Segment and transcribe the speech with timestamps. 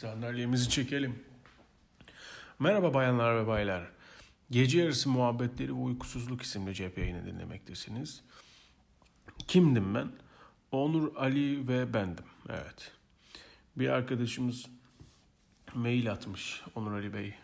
[0.00, 1.24] Sandalyemizi çekelim.
[2.58, 3.90] Merhaba bayanlar ve baylar.
[4.50, 8.22] Gece yarısı muhabbetleri ve uykusuzluk isimli cep yayını dinlemektesiniz.
[9.48, 10.12] Kimdim ben?
[10.72, 12.24] Onur Ali ve bendim.
[12.48, 12.92] Evet.
[13.76, 14.66] Bir arkadaşımız
[15.74, 16.62] mail atmış.
[16.74, 17.34] Onur Ali Bey, e,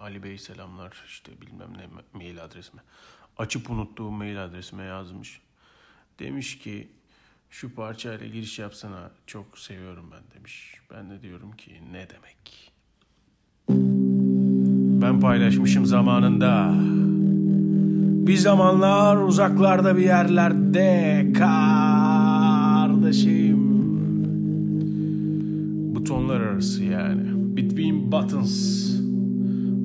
[0.00, 2.82] Ali Bey selamlar işte bilmem ne mail adresime.
[3.38, 5.40] Açıp unuttuğum mail adresime yazmış.
[6.18, 6.88] Demiş ki
[7.50, 10.74] şu parçayla giriş yapsana çok seviyorum ben demiş.
[10.90, 12.72] Ben de diyorum ki ne demek?
[15.02, 16.74] Ben paylaşmışım zamanında.
[18.26, 23.58] Bir zamanlar uzaklarda bir yerlerde kardeşim.
[25.94, 27.22] Butonlar arası yani.
[27.56, 28.88] Between buttons.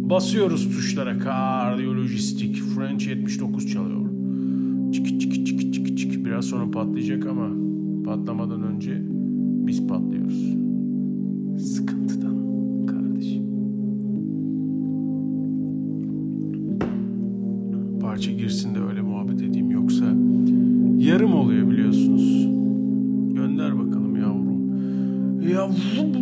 [0.10, 2.56] Basıyoruz tuşlara kardiyolojistik.
[2.76, 4.02] French 79 çalıyor.
[4.94, 6.26] Çıkı çıkı çıkı çıkı çıkı.
[6.26, 7.50] Biraz sonra patlayacak ama
[8.04, 9.02] patlamadan önce
[9.68, 10.56] biz patlıyoruz.
[11.58, 12.38] Sıkıntıdan
[12.86, 13.44] kardeşim.
[18.02, 20.06] Parça girsin de öyle muhabbet edeyim yoksa
[20.98, 22.48] yarım oluyor biliyorsunuz.
[23.36, 24.54] Gönder bakalım yavrum.
[25.50, 26.14] Yavrum.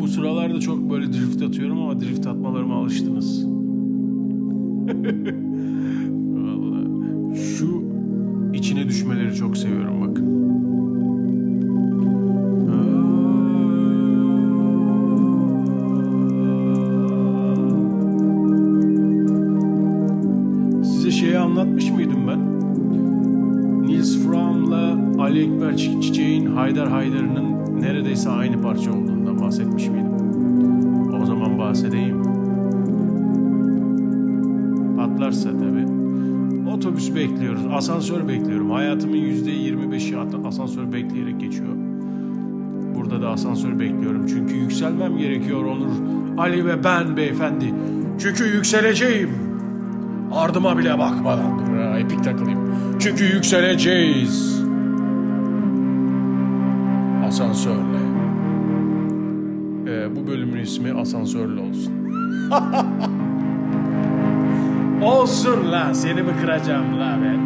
[0.00, 3.46] Bu sıralarda çok böyle drift atıyorum ama drift atmalarıma alıştınız.
[25.36, 30.12] Ali Ekber Çiçek'in Haydar Haydar'ının neredeyse aynı parça olduğundan bahsetmiş miydim?
[31.22, 32.22] O zaman bahsedeyim.
[34.96, 35.86] Patlarsa tabii.
[36.70, 37.60] Otobüs bekliyoruz.
[37.72, 38.70] Asansör bekliyorum.
[38.70, 41.74] Hayatımın yüzde 25'i asansör bekleyerek geçiyor.
[42.94, 44.26] Burada da asansör bekliyorum.
[44.26, 45.92] Çünkü yükselmem gerekiyor Onur.
[46.38, 47.74] Ali ve ben beyefendi.
[48.18, 49.30] Çünkü yükseleceğim.
[50.34, 51.60] Ardıma bile bakmadan.
[51.98, 52.74] Epik takılayım.
[52.98, 54.55] Çünkü yükseleceğiz.
[57.36, 57.98] Asansörle.
[59.86, 61.92] Ee, bu bölümün ismi asansörle olsun.
[65.02, 67.38] olsun la seni mi kıracağım la ben.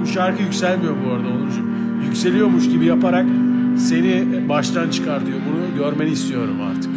[0.00, 1.68] Bu şarkı yükselmiyor bu arada Onurcuğum.
[2.04, 3.26] Yükseliyormuş gibi yaparak
[3.76, 5.38] seni baştan çıkartıyor.
[5.50, 6.90] Bunu görmeni istiyorum artık.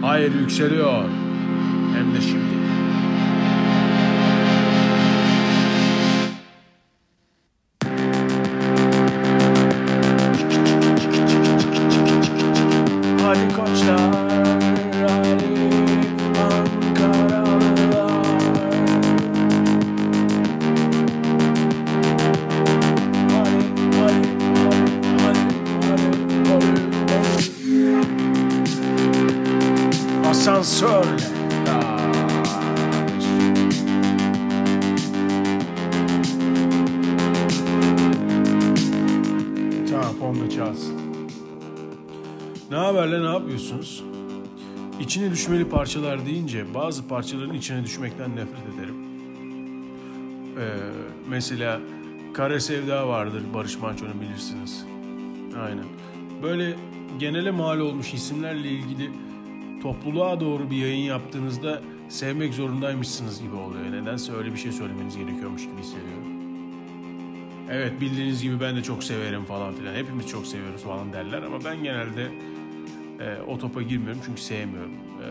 [0.00, 1.04] Hayır yükseliyor.
[1.94, 2.57] Hem de şimdi.
[42.70, 44.04] Ne haber lan, ne yapıyorsunuz?
[45.00, 48.94] İçine düşmeli parçalar deyince bazı parçaların içine düşmekten nefret ederim.
[50.58, 50.76] Ee,
[51.28, 51.80] mesela
[52.34, 54.84] Kara Sevda vardır Barış Manço'nu bilirsiniz.
[55.62, 55.84] Aynen.
[56.42, 56.76] Böyle
[57.18, 59.10] genele mal olmuş isimlerle ilgili
[59.82, 63.92] topluluğa doğru bir yayın yaptığınızda sevmek zorundaymışsınız gibi oluyor.
[63.92, 66.37] Nedense öyle bir şey söylemeniz gerekiyormuş gibi hissediyorum.
[67.70, 69.94] Evet bildiğiniz gibi ben de çok severim falan filan.
[69.94, 72.22] Hepimiz çok seviyoruz falan derler ama ben genelde
[73.20, 74.92] e, o topa girmiyorum çünkü sevmiyorum.
[74.92, 75.26] E,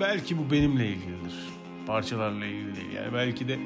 [0.00, 1.34] belki bu benimle ilgilidir.
[1.86, 2.92] Parçalarla ilgili değil.
[2.96, 3.58] Yani belki de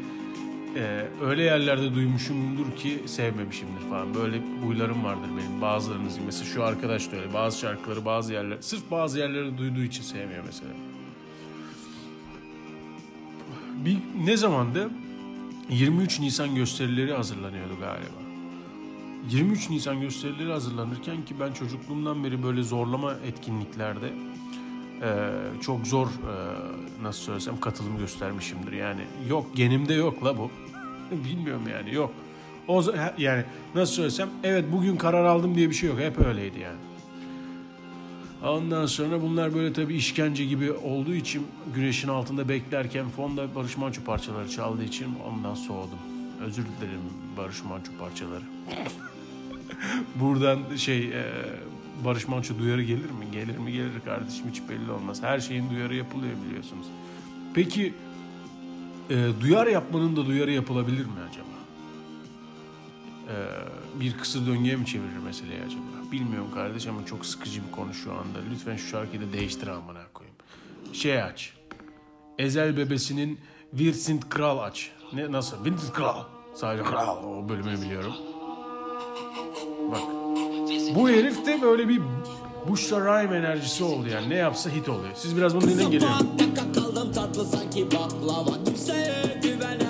[0.76, 4.14] e, öyle yerlerde duymuşumdur ki sevmemişimdir falan.
[4.14, 5.60] Böyle huylarım vardır benim.
[5.60, 6.26] Bazılarınız gibi.
[6.26, 7.34] Mesela şu arkadaş da öyle.
[7.34, 10.70] Bazı şarkıları bazı yerler sırf bazı yerlerde duyduğu için sevmiyor mesela.
[13.84, 14.90] Bir, ne zamandı?
[15.70, 18.28] 23 Nisan gösterileri hazırlanıyordu galiba.
[19.30, 24.06] 23 Nisan gösterileri hazırlanırken ki ben çocukluğumdan beri böyle zorlama etkinliklerde
[25.02, 26.12] e, çok zor e,
[27.02, 28.72] nasıl söylesem katılım göstermişimdir.
[28.72, 30.50] Yani yok genimde yok la bu.
[31.25, 32.12] Bilmiyorum yani yok.
[32.69, 32.84] O
[33.19, 33.44] yani
[33.75, 35.98] nasıl söylesem evet bugün karar aldım diye bir şey yok.
[35.98, 36.88] Hep öyleydi yani.
[38.43, 44.02] Ondan sonra bunlar böyle tabii işkence gibi olduğu için güneşin altında beklerken fonda Barış Manço
[44.02, 45.99] parçaları çaldığı için ondan soğudum.
[46.40, 47.00] Özür dilerim
[47.37, 48.43] Barış Manço parçaları.
[50.14, 51.25] Buradan şey e,
[52.05, 53.25] Barış Manço duyarı gelir mi?
[53.32, 55.23] Gelir mi gelir kardeşim hiç belli olmaz.
[55.23, 56.87] Her şeyin duyarı yapılıyor biliyorsunuz.
[57.55, 57.94] Peki
[59.11, 61.57] e, duyar yapmanın da duyarı yapılabilir mi acaba?
[63.28, 63.34] E,
[64.00, 66.12] bir kısır döngüye mi çevirir meseleyi acaba?
[66.12, 68.38] Bilmiyorum kardeş ama çok sıkıcı bir konu şu anda.
[68.52, 70.36] Lütfen şu şarkıyı da değiştir amına koyayım.
[70.92, 71.52] Şey aç.
[72.38, 73.38] Ezel bebesinin
[73.92, 74.90] sind Kral aç.
[75.12, 75.64] Ne nasıl?
[75.64, 76.25] Sind Kral.
[76.54, 78.12] Sadece Kral o bölümünü biliyorum.
[79.92, 80.02] Bak.
[80.94, 82.00] Bu herif de böyle bir
[82.69, 84.31] Bushra Rhyme enerjisi oldu yani.
[84.31, 85.12] Ne yapsa hit oluyor.
[85.14, 86.16] Siz biraz bunu dinleyin geliyorum.
[87.14, 89.88] Tatlı sanki baklava Kimseye güvenemem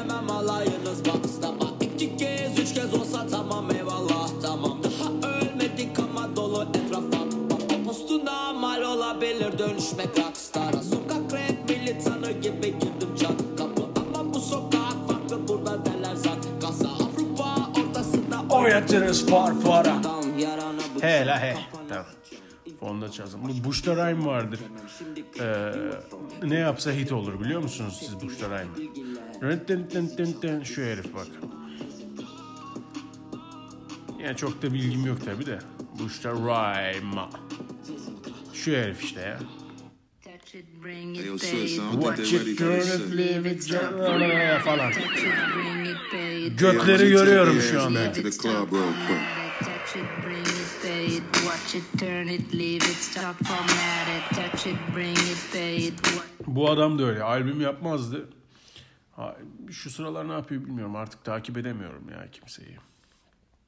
[9.89, 13.83] dönüşmek rockstara Sokak rap militanı gibi girdim çat kapı
[14.15, 19.27] Ama bu sokak farklı burada derler zat Kasa Avrupa ortasında Oynatırız
[20.39, 21.57] yarana bu He la he.
[21.89, 22.07] Tamam.
[22.81, 23.41] Fonda çalsın.
[23.45, 24.61] Bu Bushra Rhyme vardır.
[25.41, 25.73] Ee,
[26.43, 28.91] ne yapsa hit olur biliyor musunuz siz Bushra Rhyme'ı?
[30.65, 31.27] Şu herif bak.
[34.23, 35.59] Yani çok da bilgim yok tabi de.
[35.99, 37.23] Bushra Rhyme.
[38.53, 39.39] Şu herif işte ya.
[40.63, 41.77] Yo, pay I it.
[41.77, 43.11] don't think Watch they're ready it, for turn this it, shit.
[43.11, 44.93] leave it, jump- falan.
[44.93, 46.59] Touch it, bring it, pay it.
[46.59, 48.01] Götleri Yeah, görüyorum şu anda.
[48.01, 49.23] ass to the club real quick.
[49.61, 51.23] Touch it, bring it, pay it.
[51.33, 52.97] Watch it, turn it, leave it.
[52.97, 54.37] Stop format it.
[54.37, 55.95] Touch it, bring it, pay it.
[56.05, 57.23] Watch Bu adam da öyle.
[57.23, 58.29] Albüm yapmazdı.
[59.17, 59.37] Ha,
[59.71, 60.97] şu sıralar ne yapıyor bilmiyorum.
[60.97, 62.77] Artık takip edemiyorum ya kimseyi.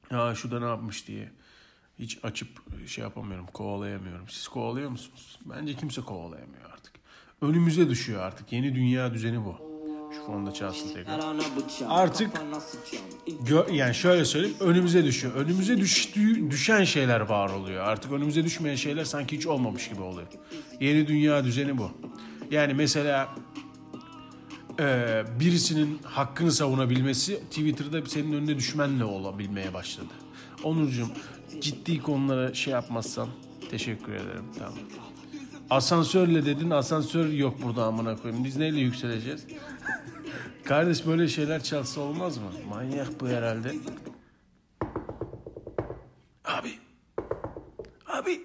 [0.09, 1.31] Ha şu da ne yapmış diye.
[1.99, 2.47] Hiç açıp
[2.87, 3.45] şey yapamıyorum.
[3.47, 4.29] Kovalayamıyorum.
[4.29, 5.39] Siz kovalıyor musunuz?
[5.45, 6.80] Bence kimse kovalayamıyor artık.
[7.45, 8.51] Önümüze düşüyor artık.
[8.53, 9.55] Yeni dünya düzeni bu.
[10.15, 11.19] Şu fonda çalsın tekrar.
[11.89, 12.33] Artık.
[13.27, 15.33] Gö- yani şöyle söyleyeyim önümüze düşüyor.
[15.35, 17.83] Önümüze düştüğü, düşen şeyler var oluyor.
[17.83, 20.27] Artık önümüze düşmeyen şeyler sanki hiç olmamış gibi oluyor.
[20.79, 21.91] Yeni dünya düzeni bu.
[22.51, 23.35] Yani mesela
[24.79, 30.13] e, birisinin hakkını savunabilmesi Twitter'da senin önüne düşmenle olabilmeye başladı.
[30.63, 31.09] Onurcuğum
[31.61, 33.27] ciddi konulara şey yapmazsan
[33.71, 34.45] teşekkür ederim.
[34.59, 34.73] Tamam.
[35.71, 38.43] Asansörle dedin asansör yok burada amına koyayım.
[38.43, 39.47] Biz neyle yükseleceğiz?
[40.63, 42.51] Kardeş böyle şeyler çalsa olmaz mı?
[42.69, 43.75] Manyak bu herhalde.
[46.45, 46.71] Abi.
[48.07, 48.41] Abi.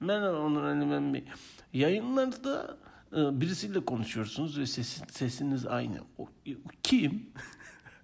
[0.00, 1.24] Merhaba Onur Ali ben bir
[1.72, 2.76] yayınlarda
[3.12, 6.00] e, birisiyle konuşuyorsunuz ve sesin, sesiniz aynı.
[6.18, 7.30] O, o kim?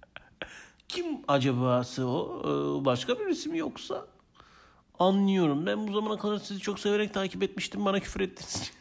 [0.88, 2.42] kim acabası o?
[2.44, 4.11] E, başka birisi mi yoksa?
[4.98, 5.66] Anlıyorum.
[5.66, 7.84] Ben bu zamana kadar sizi çok severek takip etmiştim.
[7.84, 8.72] Bana küfür ettiniz.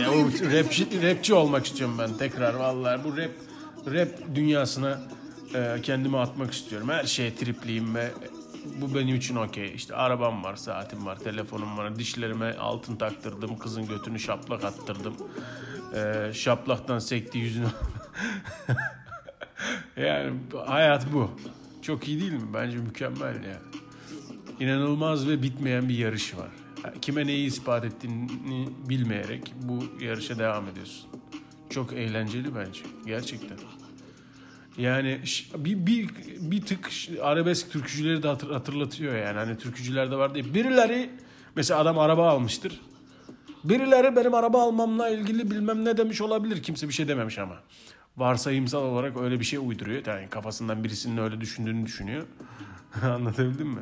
[0.00, 3.30] Ya o rapçi, rapçi olmak istiyorum ben tekrar vallahi bu rap
[3.86, 5.00] rap dünyasına
[5.54, 6.88] e, kendimi atmak istiyorum.
[6.88, 8.10] Her şeye tripliyim ve
[8.80, 9.74] bu benim için okey.
[9.74, 11.96] İşte arabam var, saatim var, telefonum var.
[11.96, 15.14] Dişlerime altın taktırdım, kızın götünü şaplak attırdım.
[15.94, 17.66] E, şaplaktan sekti yüzünü.
[20.06, 20.32] yani
[20.66, 21.30] hayat bu.
[21.82, 22.54] Çok iyi değil mi?
[22.54, 23.80] Bence mükemmel yani.
[24.60, 26.48] İnanılmaz ve bitmeyen bir yarış var.
[27.02, 28.28] Kime neyi ispat ettiğini
[28.88, 31.10] bilmeyerek bu yarışa devam ediyorsun.
[31.70, 32.80] Çok eğlenceli bence.
[33.06, 33.58] Gerçekten.
[34.78, 35.20] Yani
[35.56, 36.08] bir, bir,
[36.40, 36.90] bir tık
[37.22, 39.38] arabesk türkücüleri de hatır- hatırlatıyor yani.
[39.38, 40.54] Hani türkücülerde var diye.
[40.54, 41.10] Birileri
[41.56, 42.80] mesela adam araba almıştır.
[43.64, 46.62] Birileri benim araba almamla ilgili bilmem ne demiş olabilir.
[46.62, 47.56] Kimse bir şey dememiş ama.
[48.20, 50.06] Varsayımsal olarak öyle bir şey uyduruyor.
[50.06, 52.26] Yani kafasından birisinin öyle düşündüğünü düşünüyor.
[53.02, 53.80] Anlatabildim mi?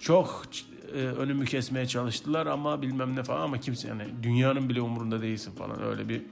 [0.00, 0.42] Çok
[0.94, 5.52] e, önümü kesmeye çalıştılar ama bilmem ne falan ama kimse yani dünyanın bile umurunda değilsin
[5.54, 6.22] falan öyle bir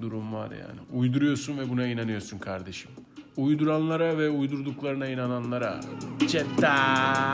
[0.00, 0.80] durum var yani.
[0.92, 2.90] Uyduruyorsun ve buna inanıyorsun kardeşim.
[3.36, 5.80] Uyduranlara ve uydurduklarına inananlara.
[6.28, 7.32] Cetta.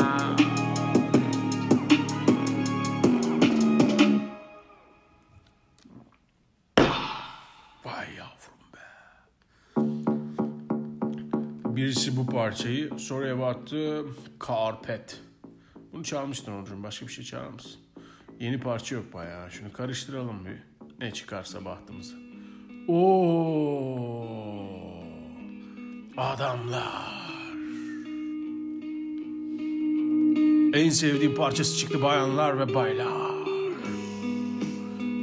[11.89, 14.05] Birisi bu parçayı soruya baktı.
[14.49, 15.21] Carpet.
[15.93, 16.83] Bunu çalmıştın Onurcuğum.
[16.83, 17.81] Başka bir şey çalar mısın?
[18.41, 19.51] Yeni parça yok bayağı.
[19.51, 20.87] Şunu karıştıralım bir.
[21.05, 22.15] Ne çıkarsa bahtımıza.
[22.89, 24.27] Oo.
[26.17, 27.19] Adamlar.
[30.75, 33.33] En sevdiğim parçası çıktı bayanlar ve baylar.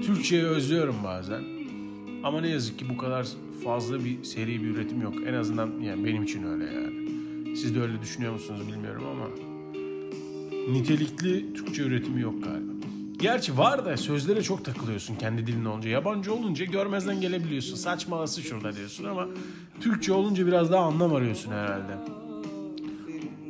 [0.06, 1.44] Türkçeyi özlüyorum bazen.
[2.24, 3.28] Ama ne yazık ki bu kadar
[3.64, 5.14] fazla bir seri bir üretim yok.
[5.28, 7.06] En azından yani benim için öyle yani.
[7.58, 9.28] Siz de öyle düşünüyor musunuz bilmiyorum ama
[10.74, 12.72] nitelikli Türkçe üretimi yok galiba.
[13.18, 15.90] Gerçi var da sözlere çok takılıyorsun kendi dilin olunca.
[15.90, 17.76] Yabancı olunca görmezden gelebiliyorsun.
[17.76, 19.28] Saçmalası şurada diyorsun ama
[19.82, 21.94] Türkçe olunca biraz daha anlam arıyorsun herhalde.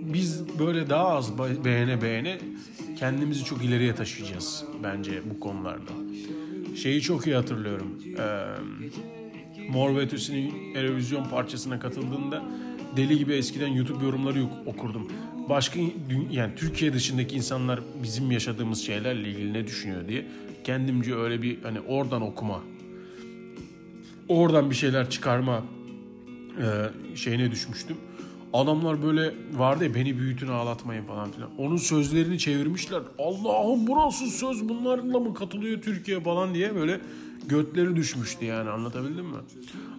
[0.01, 2.39] Biz böyle daha az beğene beğene
[2.99, 5.91] kendimizi çok ileriye taşıyacağız bence bu konularda.
[6.75, 7.87] Şeyi çok iyi hatırlıyorum.
[8.19, 8.45] Ee,
[9.69, 12.43] Mor ve Ötesi'nin Eurovision parçasına katıldığında
[12.97, 15.11] deli gibi eskiden YouTube yorumları yok- okurdum.
[15.49, 15.79] Başka
[16.31, 20.25] yani Türkiye dışındaki insanlar bizim yaşadığımız şeylerle ilgili ne düşünüyor diye
[20.63, 22.61] kendimce öyle bir hani oradan okuma
[24.29, 25.63] oradan bir şeyler çıkarma
[26.57, 26.65] e,
[27.15, 27.97] şeyine düşmüştüm.
[28.53, 31.49] Adamlar böyle vardı ya beni büyütün ağlatmayın falan filan.
[31.57, 33.01] Onun sözlerini çevirmişler.
[33.19, 37.01] Allah'ım bu nasıl söz bunlarla mı katılıyor Türkiye falan diye böyle
[37.49, 39.37] götleri düşmüştü yani anlatabildim mi?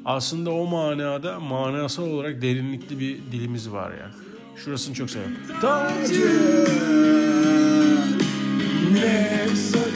[0.05, 4.13] Aslında o manada manasal olarak derinlikli bir dilimiz var yani.
[4.57, 5.37] Şurasını çok seviyorum.
[5.61, 6.67] Tacı
[8.93, 9.47] ne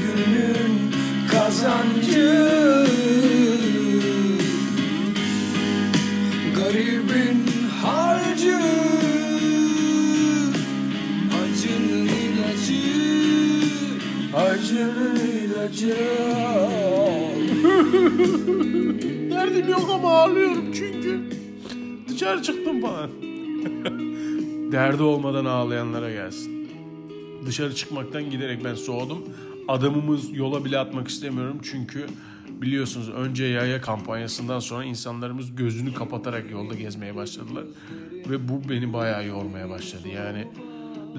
[0.01, 0.93] günün
[1.31, 2.87] kazancı
[6.57, 7.47] Garibin
[7.83, 8.59] harcı
[11.43, 12.81] Acının ilacı
[14.37, 15.97] Acının ilacı
[19.31, 21.21] Derdim yok ama ağlıyorum çünkü
[22.09, 23.11] Dışarı çıktım falan
[24.73, 26.69] Derdi olmadan ağlayanlara gelsin
[27.47, 29.25] Dışarı çıkmaktan giderek ben soğudum
[29.69, 32.07] Adamımız yola bile atmak istemiyorum çünkü
[32.63, 37.65] biliyorsunuz önce yaya kampanyasından sonra insanlarımız gözünü kapatarak yolda gezmeye başladılar.
[38.29, 40.09] Ve bu beni bayağı yormaya başladı.
[40.09, 40.49] Yani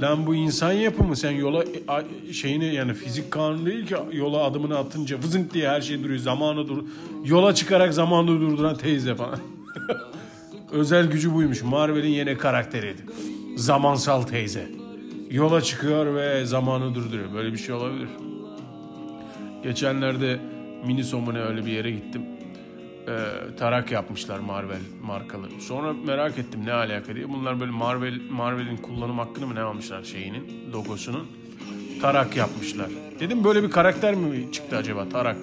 [0.01, 4.77] lan bu insan yapımı sen yola a- şeyini yani fizik kanunu değil ki yola adımını
[4.77, 6.19] atınca vızınk diye her şey duruyor.
[6.19, 6.83] Zamanı dur
[7.25, 9.39] yola çıkarak zamanı durduran teyze falan.
[10.71, 11.61] Özel gücü buymuş.
[11.63, 13.01] Marvel'in yeni karakteriydi.
[13.55, 14.69] Zamansal teyze.
[15.31, 17.33] Yola çıkıyor ve zamanı durduruyor.
[17.33, 18.07] Böyle bir şey olabilir.
[19.63, 20.39] Geçenlerde
[20.85, 22.21] Minisomun'a öyle bir yere gittim.
[23.07, 25.47] Ee, tarak yapmışlar Marvel markalı.
[25.59, 27.29] Sonra merak ettim ne alaka diye.
[27.29, 31.27] Bunlar böyle Marvel Marvel'in kullanım hakkını mı ne almışlar şeyinin logosunun.
[32.01, 32.87] Tarak yapmışlar.
[33.19, 35.37] Dedim böyle bir karakter mi çıktı acaba Tarak?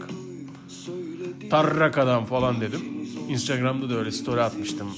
[1.51, 2.81] Tarrak adam falan dedim.
[3.29, 4.89] Instagram'da da öyle story atmıştım.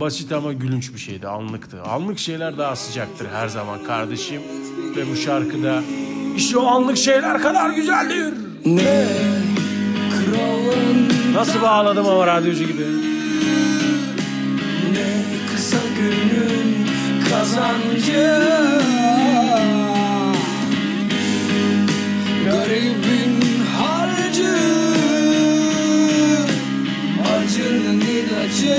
[0.00, 1.82] Basit ama gülünç bir şeydi, anlıktı.
[1.82, 4.40] Anlık şeyler daha sıcaktır her zaman kardeşim.
[4.96, 5.82] Ve bu şarkıda
[6.36, 8.34] işte o anlık şeyler kadar güzeldir.
[8.64, 9.06] Ne
[10.10, 12.82] kralın Nasıl bağladım ama radyocu gibi.
[14.92, 16.86] ne kısa günün
[17.30, 18.42] kazancı
[22.44, 23.40] Garibin
[23.78, 24.54] harcı
[27.36, 28.76] Acının ilacı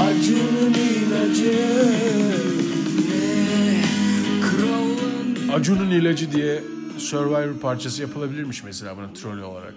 [0.00, 1.58] Acının ilacı
[5.54, 6.62] Acun'un ilacı diye
[6.98, 9.74] Survivor parçası yapılabilirmiş mesela buna troll olarak.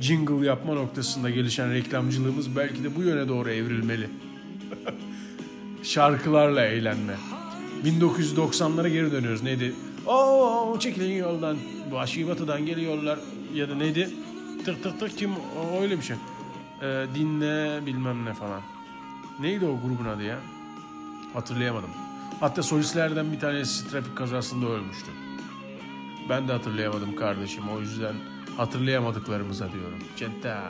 [0.00, 4.10] Jingle yapma noktasında gelişen reklamcılığımız belki de bu yöne doğru evrilmeli.
[5.82, 7.14] Şarkılarla eğlenme.
[7.84, 9.42] 1990'lara geri dönüyoruz.
[9.42, 9.74] Neydi?
[10.06, 11.56] Oo çekilin yoldan.
[11.90, 13.18] Vahşi batıdan geliyorlar.
[13.54, 14.10] Ya da neydi?
[14.64, 15.30] Tık tık tık kim?
[15.32, 16.16] O, öyle bir şey.
[16.82, 18.60] Ee, dinle bilmem ne falan.
[19.40, 20.38] Neydi o grubun adı ya?
[21.34, 21.90] Hatırlayamadım.
[22.40, 25.10] Hatta solistlerden bir tanesi trafik kazasında ölmüştü.
[26.28, 27.68] Ben de hatırlayamadım kardeşim.
[27.68, 28.14] O yüzden
[28.58, 29.98] hatırlayamadıklarımıza diyorum.
[30.16, 30.62] Centa.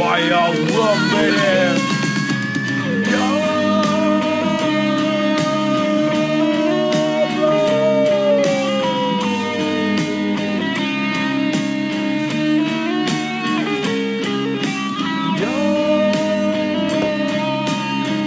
[0.00, 2.00] Vay yavrum benim.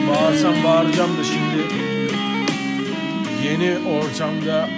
[0.10, 1.24] Bağırsam bağıracağım da
[3.64, 4.70] yeni ortamda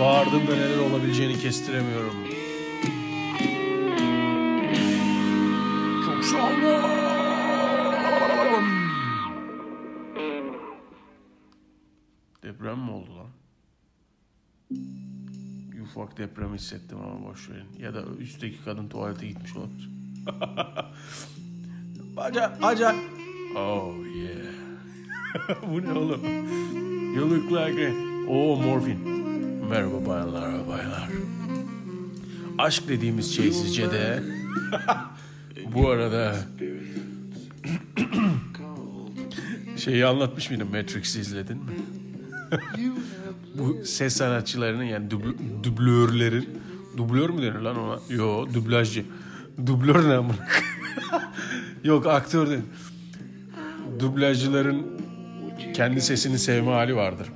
[0.00, 2.14] bağırdığımda neler olabileceğini kestiremiyorum.
[6.06, 7.02] Çok sağ olun.
[12.42, 13.30] Deprem mi oldu lan?
[15.82, 17.68] Ufak deprem hissettim ama boş verin.
[17.78, 19.90] Ya da üstteki kadın tuvalete gitmiş olabilir.
[22.16, 22.96] Aca, aca.
[23.56, 25.62] Oh yeah.
[25.68, 26.20] Bu ne oğlum?
[27.14, 27.92] You look like a...
[28.28, 28.98] Oh morfin.
[29.70, 31.08] Merhaba bayanlar ve baylar.
[32.58, 34.22] Aşk dediğimiz şey sizce de...
[35.74, 36.36] Bu arada...
[39.76, 40.68] Şeyi anlatmış mıydım?
[40.70, 41.72] Matrix'i izledin mi?
[43.58, 46.48] Bu ses sanatçılarının yani dubl- dublörlerin...
[46.96, 47.98] Dublör mü denir lan ona?
[48.08, 49.04] Yo dublajcı.
[49.66, 50.48] Dublör ne amına?
[51.84, 52.62] Yok aktör değil.
[54.00, 55.01] Dublajcıların
[55.72, 57.28] kendi sesini sevme hali vardır.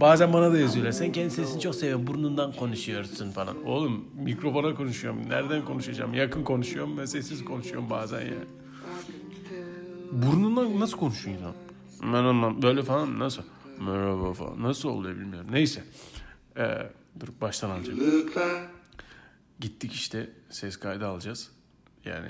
[0.00, 0.92] Bazen bana da yazıyorlar.
[0.92, 2.06] Sen kendi sesini çok seviyorsun.
[2.06, 3.64] Burnundan konuşuyorsun falan.
[3.66, 5.28] Oğlum mikrofona konuşuyorum.
[5.28, 6.14] Nereden konuşacağım?
[6.14, 8.34] Yakın konuşuyorum ve sessiz konuşuyorum bazen ya.
[10.12, 11.54] Burnundan nasıl konuşuyorsun insan?
[12.02, 13.42] Ben anlam böyle falan nasıl?
[13.80, 14.62] Merhaba falan.
[14.62, 15.48] Nasıl oluyor bilmiyorum.
[15.52, 15.84] Neyse.
[16.56, 18.00] Ee, dur baştan alacağım.
[19.60, 21.50] Gittik işte ses kaydı alacağız.
[22.04, 22.28] Yani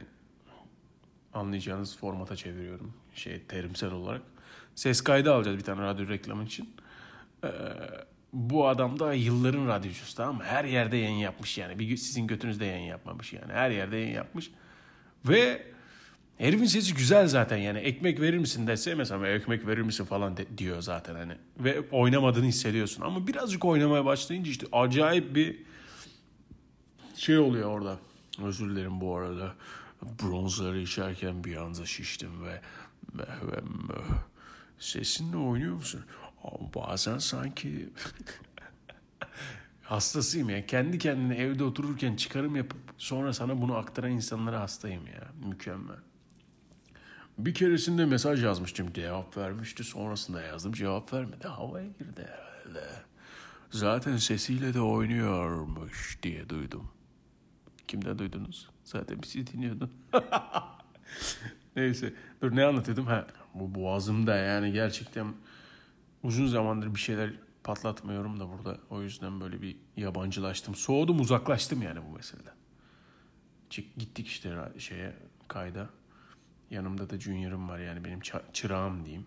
[1.35, 2.93] anlayacağınız formata çeviriyorum.
[3.15, 4.23] Şey terimsel olarak.
[4.75, 6.75] Ses kaydı alacağız bir tane radyo reklamı için.
[7.45, 7.49] Ee,
[8.33, 10.43] bu adam da yılların radyocusu tamam mı?
[10.45, 11.79] Her yerde yayın yapmış yani.
[11.79, 13.53] Bir sizin götünüzde yayın yapmamış yani.
[13.53, 14.51] Her yerde yayın yapmış.
[15.25, 15.67] Ve
[16.39, 17.79] herifin sesi güzel zaten yani.
[17.79, 21.33] Ekmek verir misin dese mesela ekmek verir misin falan de- diyor zaten hani.
[21.59, 23.03] Ve oynamadığını hissediyorsun.
[23.03, 25.63] Ama birazcık oynamaya başlayınca işte acayip bir
[27.17, 27.99] şey oluyor orada.
[28.45, 29.55] Özür dilerim bu arada.
[30.23, 32.61] Bronzları içerken bir anda şiştim ve,
[33.15, 34.03] ve, ve, ve
[34.83, 36.05] sesinle oynuyor musun?
[36.45, 37.89] Ama bazen sanki
[39.83, 40.67] hastasıyım ya.
[40.67, 45.29] Kendi kendine evde otururken çıkarım yapıp sonra sana bunu aktaran insanlara hastayım ya.
[45.49, 45.97] Mükemmel.
[47.39, 48.93] Bir keresinde mesaj yazmıştım.
[48.93, 49.85] Cevap vermişti.
[49.85, 50.73] Sonrasında yazdım.
[50.73, 51.49] Cevap vermedi.
[51.49, 52.89] Havaya girdi herhalde.
[53.71, 56.89] Zaten sesiyle de oynuyormuş diye duydum.
[57.89, 58.71] Kimden duydunuz?
[58.85, 59.91] Zaten bizi dinliyordun.
[61.77, 62.15] Neyse.
[62.43, 63.07] Dur ne anlatıyordum?
[63.07, 65.35] Ha, bu boğazımda yani gerçekten
[66.23, 67.33] uzun zamandır bir şeyler
[67.65, 68.79] patlatmıyorum da burada.
[68.91, 70.75] O yüzden böyle bir yabancılaştım.
[70.75, 72.55] Soğudum uzaklaştım yani bu meseleden.
[73.71, 75.17] Çık, gittik işte şeye
[75.49, 75.91] kayda.
[76.71, 78.21] Yanımda da junior'ım var yani benim
[78.53, 79.27] çırağım diyeyim.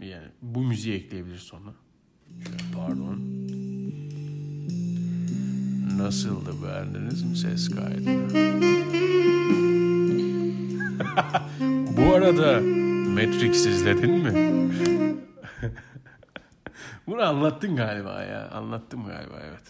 [0.00, 1.70] Yani bu müziği ekleyebilir sonra.
[2.74, 3.20] Pardon.
[5.96, 8.30] Nasıldı beğendiniz mi ses kaydını?
[11.96, 12.60] Bu arada
[13.10, 14.32] Matrix izledin mi?
[17.06, 18.50] Bunu anlattın galiba ya.
[18.50, 19.62] Anlattım galiba evet.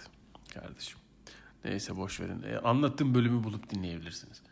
[0.55, 0.99] Kardeşim.
[1.65, 2.43] Neyse boş verin.
[2.53, 4.43] E, anlattığım bölümü bulup dinleyebilirsiniz.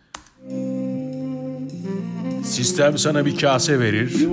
[2.44, 4.26] Sistem sana bir kase verir.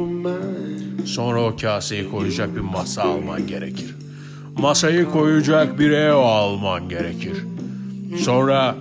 [1.06, 3.96] Sonra o kaseyi koyacak bir masa alman gerekir.
[4.58, 7.38] Masayı koyacak bir ev alman gerekir.
[8.18, 8.76] Sonra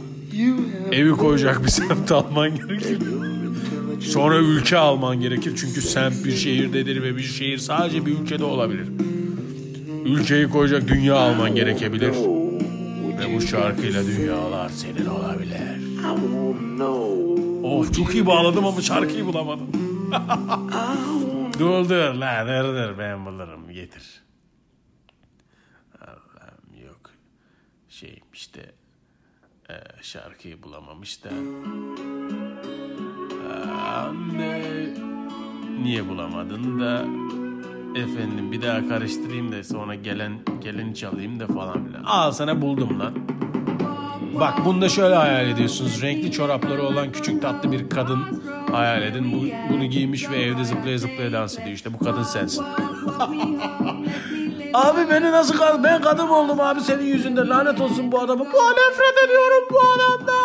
[0.92, 2.98] evi koyacak bir semt alman gerekir.
[4.04, 5.52] Sonra ülke alman gerekir.
[5.56, 8.88] Çünkü semt bir şehirdedir ve bir şehir sadece bir ülkede olabilir.
[10.04, 12.12] Ülkeyi koyacak dünya alman gerekebilir.
[13.18, 15.64] Ve bu şarkıyla dünyalar senin olabilir.
[17.64, 19.66] Of çok iyi bağladım ama şarkıyı bulamadım.
[21.58, 24.22] dur dur la dur ben bulurum getir.
[26.00, 27.10] Allah'ım yok.
[27.88, 28.72] Şey işte
[29.70, 31.30] e, şarkıyı bulamamış da.
[34.14, 34.62] Aa, ne,
[35.82, 37.04] niye bulamadın da
[38.00, 42.02] efendim bir daha karıştırayım da sonra gelen geleni çalayım da falan filan.
[42.04, 43.14] Al sana buldum lan.
[44.40, 46.02] Bak bunu da şöyle hayal ediyorsunuz.
[46.02, 48.18] Renkli çorapları olan küçük tatlı bir kadın
[48.72, 49.32] hayal edin.
[49.32, 51.74] Bu, bunu giymiş ve evde zıplaya zıplaya dans ediyor.
[51.74, 52.64] İşte bu kadın sensin.
[54.74, 55.84] abi beni nasıl kadın?
[55.84, 57.48] Ben kadın oldum abi senin yüzünden.
[57.48, 58.40] Lanet olsun bu adamı.
[58.40, 60.43] Bu nefret ediyorum bu adamdan.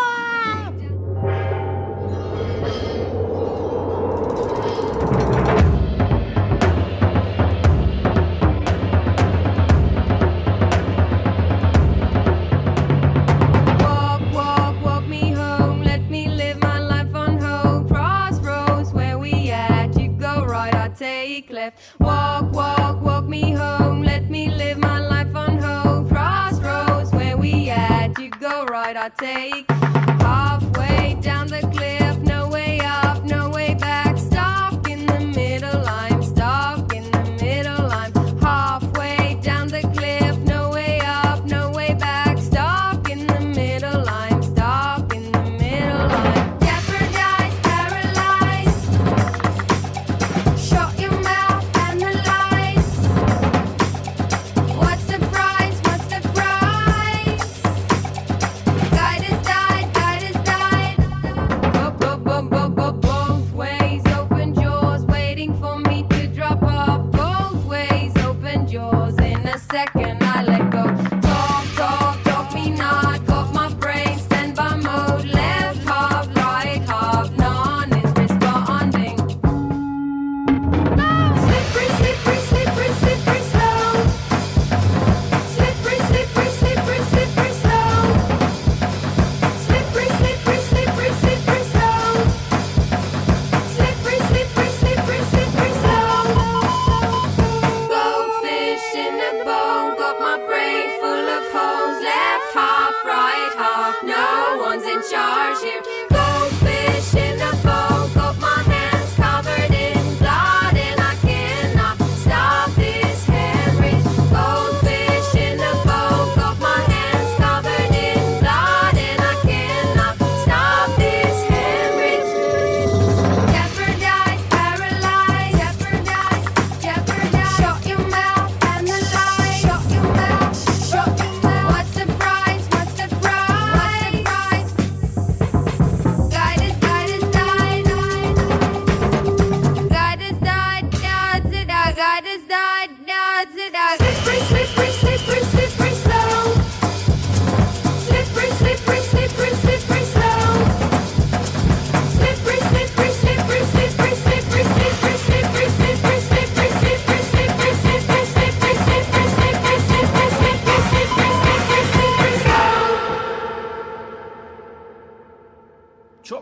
[29.29, 29.68] Lake.
[69.71, 70.08] Second,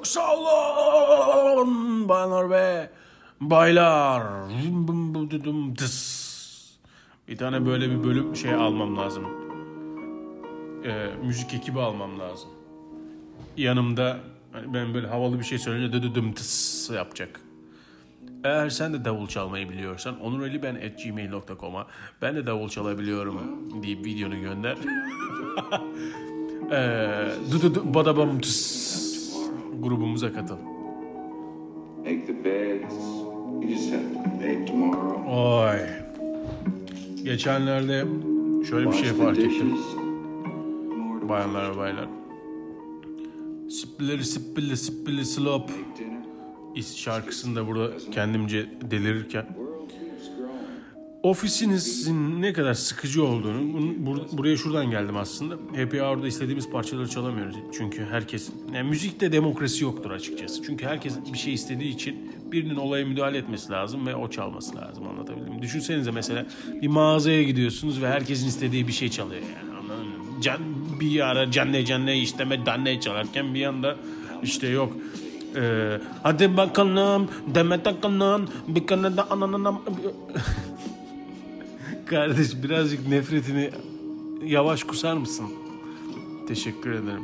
[0.03, 2.89] Sağ olun bayanlar ve
[3.41, 4.23] baylar.
[7.27, 9.23] Bir tane böyle bir bölüm şey almam lazım.
[10.85, 12.49] Ee, müzik ekibi almam lazım.
[13.57, 14.17] Yanımda
[14.51, 17.41] hani ben böyle havalı bir şey söyleyince dıdıdım tıs yapacak.
[18.43, 21.87] Eğer sen de davul çalmayı biliyorsan onuraliben.gmail.com'a
[22.21, 23.41] ben de davul çalabiliyorum
[23.83, 24.77] deyip videonu gönder.
[26.71, 29.06] Eee dıdıdı badabam tıs
[29.81, 30.57] grubumuza katıl.
[35.29, 35.77] Oy.
[37.23, 38.05] Geçenlerde
[38.69, 39.77] şöyle bir şey fark ettim.
[41.29, 42.07] Bayanlar ve baylar.
[43.69, 45.71] Sippili sippili sippili slop
[46.75, 49.45] is şarkısında burada kendimce delirirken.
[51.29, 55.53] Ofisinizin ne kadar sıkıcı olduğunu bunu- bur- buraya şuradan geldim aslında.
[55.75, 57.55] Happy Hour'da istediğimiz parçaları çalamıyoruz.
[57.77, 60.63] Çünkü herkes yani müzikte demokrasi yoktur açıkçası.
[60.63, 65.07] Çünkü herkes bir şey istediği için birinin olaya müdahale etmesi lazım ve o çalması lazım
[65.07, 65.61] anlatabildim.
[65.61, 66.45] Düşünsenize mesela
[66.81, 70.41] bir mağazaya gidiyorsunuz ve herkesin istediği bir şey çalıyor yani anladın mı?
[70.41, 70.59] Can,
[70.99, 73.95] bir ara canne canne isteme danne çalarken bir anda
[74.43, 74.93] işte yok
[75.55, 79.81] ee, hadi bakalım deme takalım bir kanada ananam
[82.09, 83.69] Kardeş birazcık nefretini
[84.45, 85.45] yavaş kusar mısın?
[86.47, 87.23] Teşekkür ederim.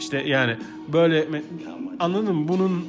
[0.00, 0.56] İşte yani
[0.92, 1.42] böyle
[2.00, 2.48] anladın mı?
[2.48, 2.86] Bunun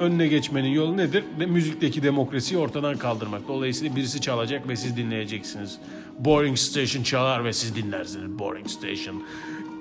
[0.00, 1.24] önüne geçmenin yolu nedir?
[1.40, 3.48] De, müzikteki demokrasiyi ortadan kaldırmak.
[3.48, 5.78] Dolayısıyla birisi çalacak ve siz dinleyeceksiniz.
[6.18, 8.38] Boring Station çalar ve siz dinlersiniz.
[8.38, 9.22] Boring Station.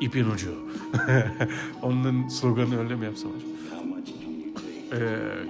[0.02, 0.56] İpin ucu.
[1.82, 3.61] Onun sloganı öyle mi yapsam acaba?
[4.92, 4.98] Ee,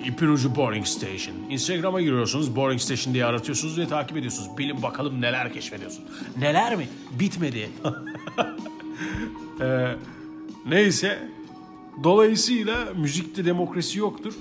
[0.05, 1.35] ipin ucu Boring Station.
[1.49, 2.55] Instagram'a giriyorsunuz.
[2.55, 4.57] Boring Station diye aratıyorsunuz ve takip ediyorsunuz.
[4.57, 6.03] Bilin bakalım neler keşfediyorsun.
[6.39, 6.87] Neler mi?
[7.19, 7.69] Bitmedi.
[9.61, 9.95] Ee,
[10.65, 11.29] neyse.
[12.03, 14.33] Dolayısıyla müzikte demokrasi yoktur.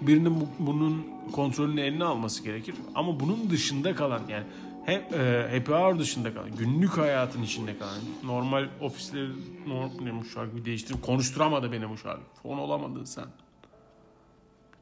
[0.00, 2.74] Birinin bu- bunun kontrolünü eline alması gerekir.
[2.94, 4.44] Ama bunun dışında kalan yani
[4.86, 9.28] hep e, happy hour dışında kalan, günlük hayatın içinde kalan, normal ofisleri,
[9.66, 12.22] normal, şarkı değiştirip konuşturamadı beni bu şarkı.
[12.42, 13.24] Fon olamadın sen.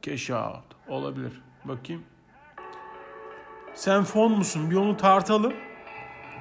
[0.09, 0.63] Cash out.
[0.87, 1.41] Olabilir.
[1.65, 2.03] Bakayım.
[3.75, 4.71] Sen fon musun?
[4.71, 5.53] Bir onu tartalım.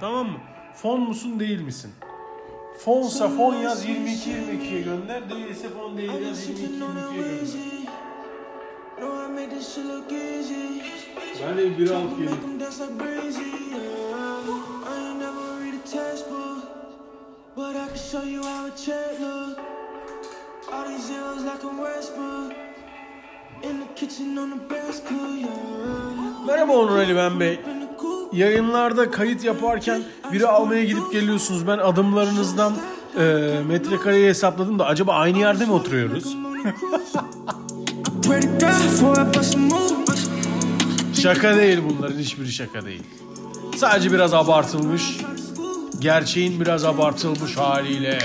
[0.00, 0.38] Tamam mı?
[0.74, 1.92] Fon musun değil misin?
[2.78, 5.30] Fonsa fon yaz 22 22'ye gönder.
[5.30, 7.58] Değilse fon değil yaz 22 22'ye gönder.
[11.48, 12.38] Ben de bir alıp geleyim.
[17.56, 19.58] but I can show you how a check look.
[20.70, 22.67] All these zeros like a Westbrook.
[26.46, 27.60] Merhaba Onur Ali ben Bey.
[28.32, 31.66] Yayınlarda kayıt yaparken biri almaya gidip geliyorsunuz.
[31.66, 32.72] Ben adımlarınızdan
[33.18, 33.22] e,
[33.68, 36.36] metrekareyi hesapladım da acaba aynı yerde mi oturuyoruz?
[41.22, 43.02] Şaka değil bunların hiçbiri şaka değil.
[43.76, 45.02] Sadece biraz abartılmış.
[46.00, 48.18] Gerçeğin biraz abartılmış haliyle.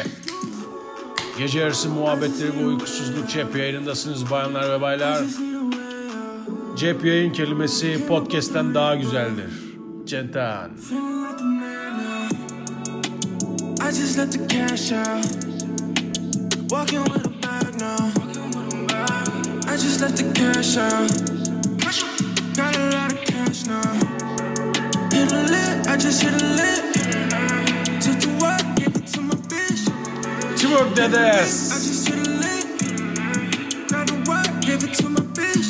[1.37, 5.23] Gece yarısı muhabbetleri ve uykusuzluk cep yayınındasınız bayanlar ve baylar.
[6.77, 9.49] Cep yayın kelimesi podcast'ten daha güzeldir.
[10.05, 10.71] Centan.
[13.81, 14.17] I just
[20.01, 21.13] let the cash out.
[22.55, 23.93] Got a lot of cash now.
[25.11, 26.92] Hit a lick, I just hit a lick.
[34.95, 35.69] To my bitch.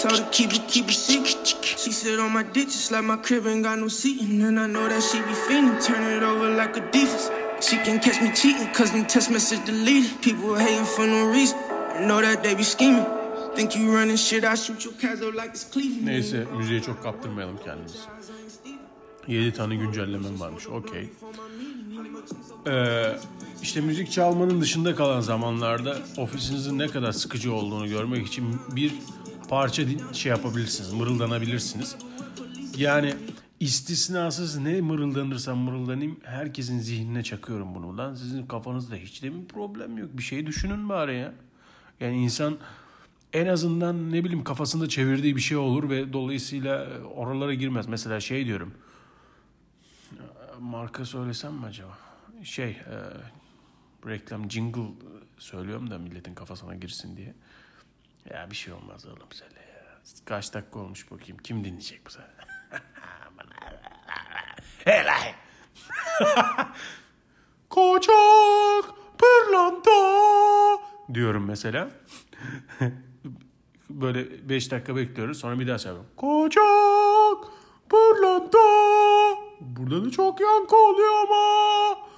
[0.00, 1.46] Told her keep it, keep it secret.
[1.46, 4.42] She sit on my dick like my crib ain't got no seating.
[4.42, 7.30] And I know that she be feeling, turn it over like a defense.
[7.60, 10.22] She can catch me cheating, cause them text message deleted.
[10.22, 11.58] People hating for no reason.
[11.58, 13.06] I know that they be scheming.
[13.54, 16.06] Think you running shit, I shoot your cats up like it's Cleveland.
[16.06, 17.98] Neyse müziğe çok kaptırmayalım kendimizi.
[19.28, 20.66] 7 tane güncellemem varmış.
[20.66, 21.08] Okey.
[22.66, 23.16] Ee,
[23.62, 28.92] işte müzik çalmanın dışında kalan zamanlarda ofisinizin ne kadar sıkıcı olduğunu görmek için bir
[29.48, 31.96] parça şey yapabilirsiniz, mırıldanabilirsiniz.
[32.76, 33.14] Yani
[33.60, 37.98] istisnasız ne mırıldanırsam mırıldanayım herkesin zihnine çakıyorum bunu.
[37.98, 40.08] Lan sizin kafanızda hiç de mi problem yok?
[40.12, 41.32] Bir şey düşünün bari ya.
[42.00, 42.58] Yani insan
[43.32, 47.86] en azından ne bileyim kafasında çevirdiği bir şey olur ve dolayısıyla oralara girmez.
[47.86, 48.74] Mesela şey diyorum.
[50.60, 51.98] Marka söylesem mi acaba?
[52.42, 52.96] Şey, e,
[54.06, 54.82] reklam jingle
[55.38, 57.34] söylüyorum da milletin kafasına girsin diye.
[58.30, 59.98] Ya bir şey olmaz oğlum söyle ya.
[60.24, 61.38] Kaç dakika olmuş bakayım.
[61.38, 62.30] Kim dinleyecek bu sefer?
[64.84, 65.34] Helal.
[67.70, 68.84] Koçak
[69.18, 69.90] pırlanta
[71.14, 71.90] diyorum mesela.
[73.90, 75.38] Böyle 5 dakika bekliyoruz.
[75.40, 76.10] Sonra bir daha söylüyorum.
[76.16, 77.52] Koçak,
[77.88, 78.58] pırlanta.
[79.60, 82.09] Burada da çok yankı oluyor ama.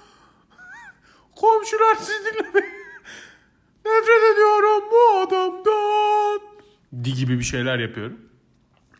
[1.43, 2.75] Komşular sizi dinlemeyin.
[3.85, 6.41] Nefret ediyorum bu adamdan.
[7.03, 8.19] Di gibi bir şeyler yapıyorum.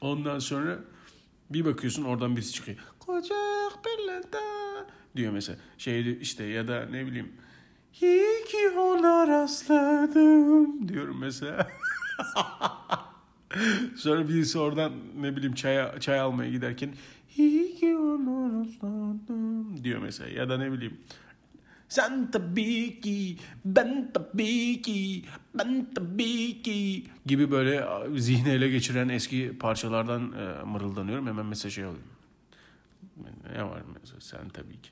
[0.02, 0.80] Ondan sonra
[1.50, 2.78] bir bakıyorsun oradan birisi çıkıyor.
[3.00, 4.40] Kocak pırlanta
[5.16, 5.58] diyor mesela.
[5.78, 7.32] Şey işte ya da ne bileyim.
[8.02, 11.68] İyi ki ona rastladım diyorum mesela.
[13.96, 16.94] Sonra birisi oradan ne bileyim çay, çay almaya giderken
[17.38, 20.30] iyi ki ona rastladım diyor mesela.
[20.30, 20.98] Ya da ne bileyim
[21.94, 29.58] sen tabii ki, ben tabii ki, ben tabii ki gibi böyle zihni ele geçiren eski
[29.60, 31.28] parçalardan e, mırıldanıyorum.
[31.28, 32.08] Hemen mesela şey alıyorum.
[33.56, 34.90] Ne var mesela sen tabii ki.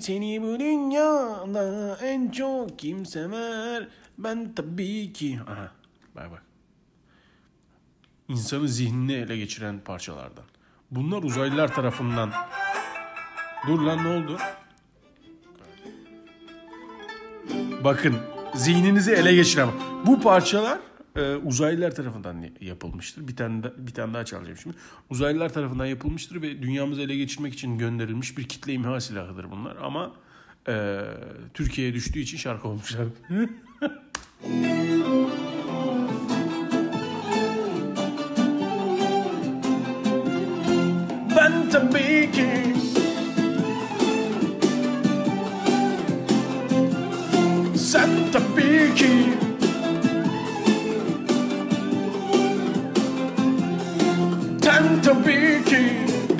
[0.00, 3.88] Seni bu dünyada en çok kim sever?
[4.18, 5.40] Ben tabii ki.
[5.48, 5.72] Aha
[6.16, 6.42] bak bak.
[8.28, 10.44] İnsanın zihnini ele geçiren parçalardan.
[10.90, 12.32] Bunlar uzaylılar tarafından.
[13.66, 14.38] Dur lan ne oldu?
[17.84, 18.16] Bakın
[18.54, 19.68] zihninizi ele geçiren
[20.06, 20.78] bu parçalar
[21.16, 23.28] e, uzaylılar tarafından yapılmıştır.
[23.28, 24.76] Bir tane da, bir tane daha çalacağım şimdi.
[25.10, 30.12] Uzaylılar tarafından yapılmıştır ve dünyamızı ele geçirmek için gönderilmiş bir kitle imha silahıdır bunlar ama
[30.68, 31.00] e,
[31.54, 33.06] Türkiye'ye düştüğü için şarkı olmuşlar.
[41.36, 42.71] ben tabii ki
[47.92, 49.10] sen tabii ki
[54.64, 55.82] sen tabii ki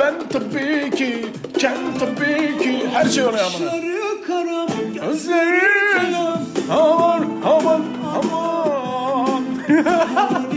[0.01, 1.27] ben tabii ki
[1.61, 3.71] sen tabii ki her şey oraya amına.
[3.71, 6.15] Sarı karam Gözlerin
[6.71, 7.83] aman aman
[8.17, 9.45] aman.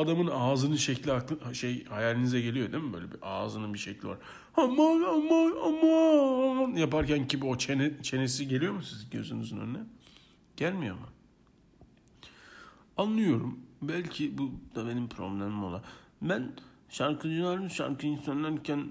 [0.00, 2.92] Adamın ağzının şekli aklı, şey hayalinize geliyor değil mi?
[2.92, 4.18] Böyle bir ağzının bir şekli var.
[4.56, 9.78] Aman aman aman yaparken ki o çene, çenesi geliyor mu sizin gözünüzün önüne?
[10.56, 11.06] Gelmiyor mu?
[12.96, 13.60] Anlıyorum.
[13.82, 15.82] Belki bu da benim problemim ola.
[16.22, 16.52] Ben
[16.88, 18.80] şarkıcıların şarkıyı söylerken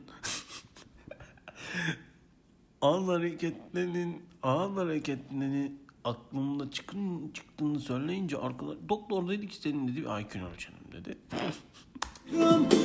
[2.81, 5.71] ağız hareketlerinin ağız hareketlerini
[6.03, 11.17] aklımda çıkın çıktığını söyleyince arkadaş doktor dedi ki senin dedi IQ'un ölçelim dedi.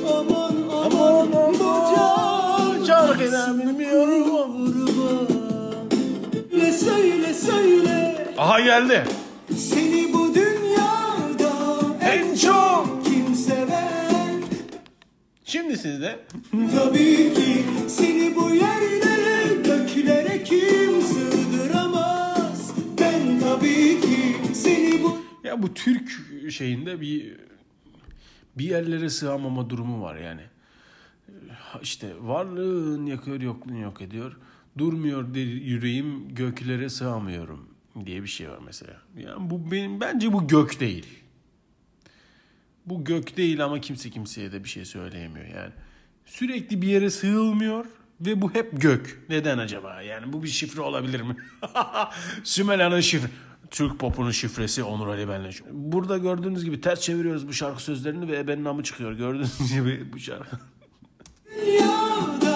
[0.09, 5.27] aman aman aman şarkıdan bilmiyorum.
[6.57, 9.03] Ne söyle söyle Aha geldi.
[9.57, 11.53] Seni bu dünyada
[12.01, 13.05] En çok.
[13.05, 14.05] kim sever
[15.45, 16.19] Şimdi sizde
[16.75, 25.73] Tabii ki seni bu yerlere göklere kim sığdıramaz Ben tabii ki seni bu ya bu
[25.73, 26.11] Türk
[26.49, 27.35] şeyinde bir
[28.57, 30.41] bir yerlere sığamama durumu var yani.
[31.81, 34.37] İşte varlığın yakıyor yokluğun yok ediyor.
[34.77, 37.69] Durmuyor yüreğim göklere sığamıyorum
[38.05, 39.01] diye bir şey var mesela.
[39.17, 41.05] Yani bu benim bence bu gök değil.
[42.85, 45.71] Bu gök değil ama kimse kimseye de bir şey söyleyemiyor yani.
[46.25, 47.85] Sürekli bir yere sığılmıyor
[48.21, 49.19] ve bu hep gök.
[49.29, 50.01] Neden acaba?
[50.01, 51.35] Yani bu bir şifre olabilir mi?
[52.43, 53.29] Sümela'nın şifre.
[53.71, 55.49] Türk popunun şifresi Onur Ali benle.
[55.71, 59.11] Burada gördüğünüz gibi ters çeviriyoruz bu şarkı sözlerini ve ebenin namı çıkıyor.
[59.13, 60.57] Gördüğünüz gibi bu şarkı.
[61.61, 62.55] dünyada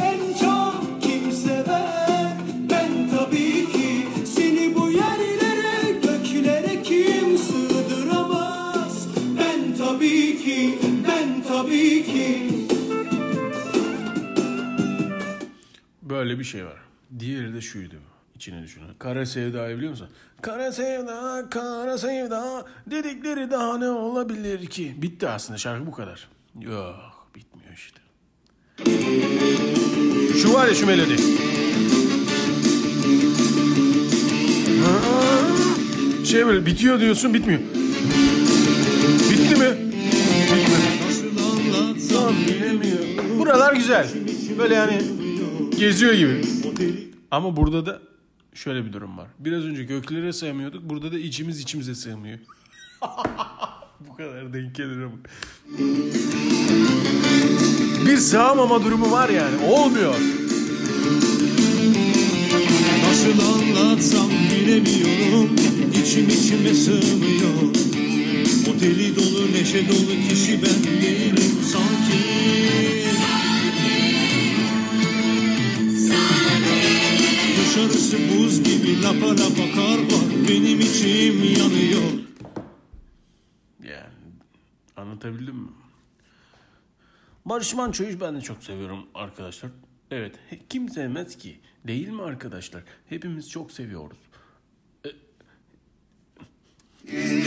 [0.00, 2.32] en çok kim sever
[2.70, 12.50] Ben tabii ki seni bu yerlere göklere kim sığdıramaz Ben tabii ki ben tabii ki
[16.02, 16.76] Böyle bir şey var.
[17.18, 17.94] Diğeri de şuydu.
[18.40, 18.86] İçine düşünün.
[18.98, 20.08] Kara sevdayı biliyor musun?
[20.42, 24.94] Kara sevda, kara sevda dedikleri daha ne olabilir ki?
[25.02, 26.28] Bitti aslında şarkı bu kadar.
[26.60, 28.00] Yok bitmiyor işte.
[30.42, 31.16] Şu var ya şu melodi.
[34.84, 34.98] Ha,
[36.24, 37.60] Şey böyle bitiyor diyorsun bitmiyor.
[39.30, 39.90] Bitti mi?
[42.48, 43.18] Bitmedi.
[43.38, 44.08] Buralar güzel.
[44.58, 45.02] Böyle yani
[45.78, 46.40] geziyor gibi.
[47.30, 48.09] Ama burada da
[48.54, 49.28] şöyle bir durum var.
[49.38, 50.82] Biraz önce göklere sığamıyorduk.
[50.90, 52.38] Burada da içimiz içimize sığmıyor.
[54.08, 55.16] Bu kadar denk gelir ama.
[58.06, 59.64] Bir sığamama durumu var yani.
[59.64, 60.14] Olmuyor.
[63.08, 65.56] Nasıl anlatsam bilemiyorum
[66.02, 67.74] İçim içime sığmıyor
[68.70, 72.20] O deli dolu neşe dolu kişi ben değilim sanki
[77.80, 82.12] Dışarısı buz gibi lapa lapa kar var Benim içim yanıyor
[83.82, 84.14] Yani
[84.96, 85.68] anlatabildim mi?
[87.44, 89.70] Barış Manço'yu ben de çok seviyorum arkadaşlar.
[90.10, 90.34] Evet
[90.68, 91.60] kim sevmez ki?
[91.86, 92.82] Değil mi arkadaşlar?
[93.08, 94.18] Hepimiz çok seviyoruz.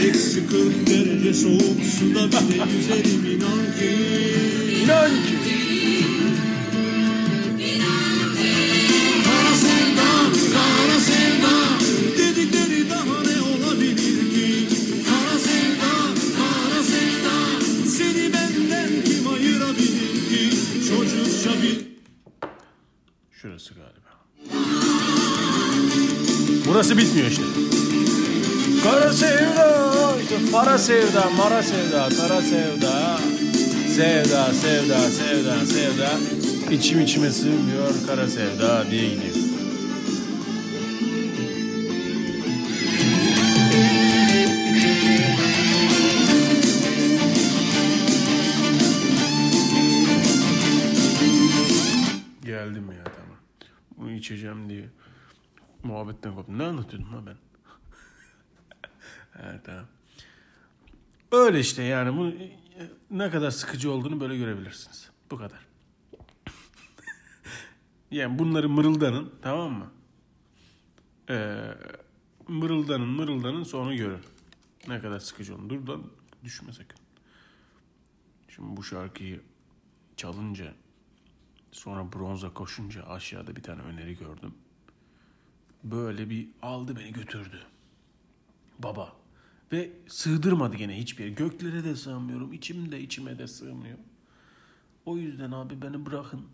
[0.08, 5.64] Eksi 40 derece soğuk suda bile yüzerim inan ki İnan ki.
[23.44, 24.10] Şurası galiba.
[26.68, 27.44] Burası bitmiyor işte.
[28.84, 33.20] Kara sevda, işte para sevda, mara sevda, kara sevda.
[33.96, 36.10] Sevda, sevda, sevda, sevda.
[36.72, 39.43] İçim içime sığmıyor kara sevda diye gidiyor.
[54.24, 54.90] İçeceğim diye
[55.84, 56.58] muhabbetten koptum.
[56.58, 57.38] Ne anlatıyordum ha ben?
[59.44, 59.86] evet tamam.
[61.32, 62.34] Öyle işte yani bu
[63.12, 65.10] ne kadar sıkıcı olduğunu böyle görebilirsiniz.
[65.32, 65.60] Bu kadar.
[68.12, 69.92] yani bunları mırıldanın tamam mı?
[71.30, 71.74] Ee,
[72.48, 74.22] mırıldanın mırıldanın sonra görün.
[74.88, 75.70] Ne kadar sıkıcı olduğunu.
[75.70, 76.04] Dur lan
[76.44, 77.00] düşme sakın.
[78.48, 79.42] Şimdi bu şarkıyı
[80.18, 80.74] çalınca
[81.74, 84.54] Sonra bronza koşunca aşağıda bir tane öneri gördüm.
[85.84, 87.60] Böyle bir aldı beni götürdü.
[88.80, 89.14] Baba.
[89.72, 91.34] Ve sığdırmadı gene hiçbir yere.
[91.34, 92.54] Göklere de sığmıyorum.
[92.54, 93.98] içimde içime de sığmıyor.
[95.06, 96.48] O yüzden abi beni bırakın.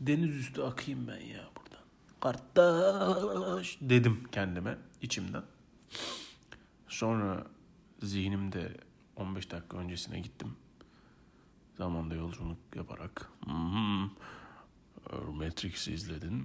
[0.00, 1.84] Deniz üstü akayım ben ya buradan.
[2.20, 5.42] Kardeş dedim kendime içimden.
[6.88, 7.46] Sonra
[8.02, 8.76] zihnimde
[9.16, 10.56] 15 dakika öncesine gittim.
[11.78, 13.28] Zamanda yolculuk yaparak.
[13.44, 14.10] Hmm,
[15.32, 16.44] Matrix'i izledin mi?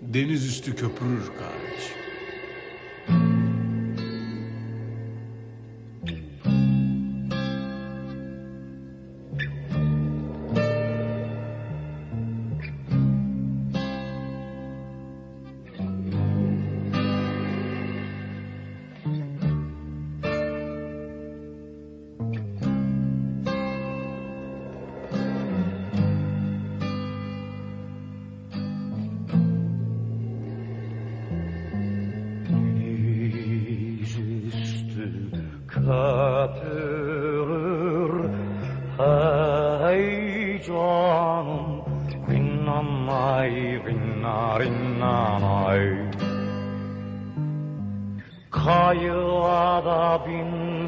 [0.00, 2.05] Deniz üstü köpürür kardeşim.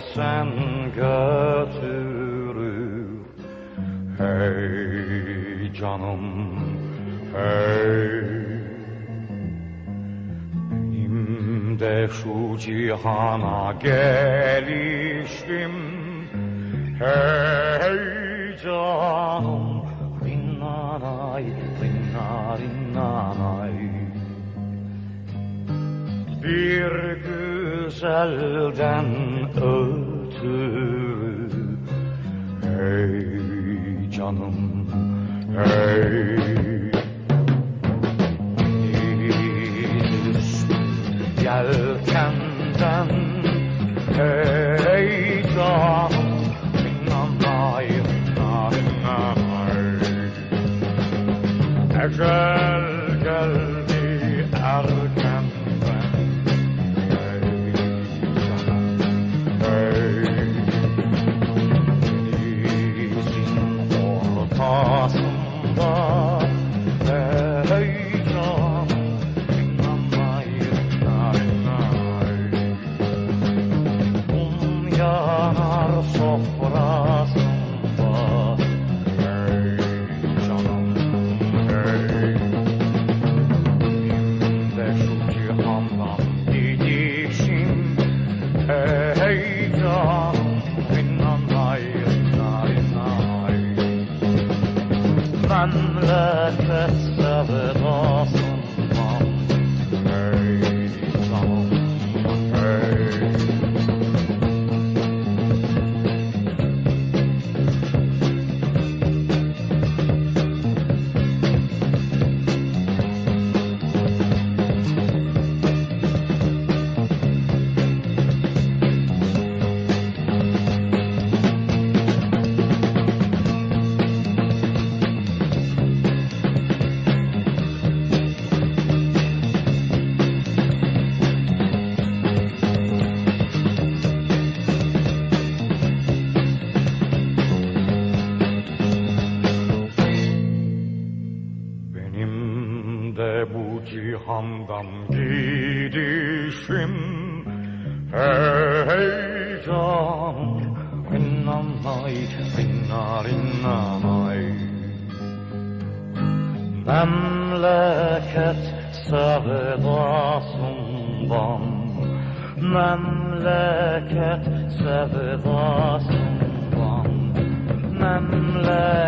[0.08, 0.48] Binsen
[0.94, 2.78] götürür.
[4.18, 6.54] Hey canım
[7.36, 8.20] hey.
[10.70, 15.72] Benim de şu cihana gelişim.
[16.98, 19.82] Hey canım
[20.24, 21.44] Rinnanay,
[21.82, 23.72] rinna rinnanay.
[26.42, 26.92] Bir
[27.26, 29.06] güzelden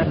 [0.01, 0.07] Hey